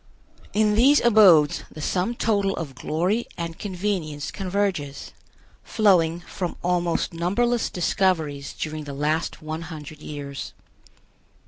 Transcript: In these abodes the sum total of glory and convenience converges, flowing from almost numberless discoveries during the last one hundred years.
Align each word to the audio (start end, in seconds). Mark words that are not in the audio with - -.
In 0.51 0.73
these 0.73 0.99
abodes 1.01 1.61
the 1.71 1.79
sum 1.79 2.15
total 2.15 2.55
of 2.55 2.73
glory 2.73 3.27
and 3.37 3.59
convenience 3.59 4.31
converges, 4.31 5.13
flowing 5.63 6.21
from 6.21 6.57
almost 6.63 7.13
numberless 7.13 7.69
discoveries 7.69 8.53
during 8.53 8.85
the 8.85 8.95
last 8.95 9.43
one 9.43 9.61
hundred 9.61 9.99
years. 9.99 10.53